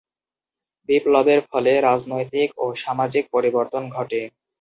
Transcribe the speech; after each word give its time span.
বিপ্লবের 0.89 1.39
ফলে 1.49 1.71
রাজনৈতিক 1.81 2.49
ও 2.57 2.75
সামাজিক 2.83 3.23
পরিবর্তন 3.33 3.83
ঘটে। 3.89 4.21